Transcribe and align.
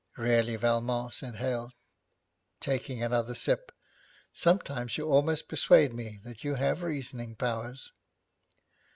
'Really, 0.17 0.55
Valmont,' 0.55 1.13
said 1.13 1.35
Hale, 1.35 1.73
taking 2.59 3.03
another 3.03 3.35
sip, 3.35 3.71
'sometimes 4.33 4.97
you 4.97 5.07
almost 5.07 5.47
persuade 5.47 5.93
me 5.93 6.19
that 6.23 6.43
you 6.43 6.55
have 6.55 6.81
reasoning 6.81 7.35
powers.' 7.35 7.91